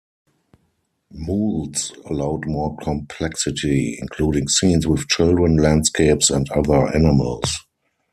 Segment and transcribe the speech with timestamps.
[1.13, 7.67] Moulds allowed more complexity, including scenes with children, landscapes and other animals.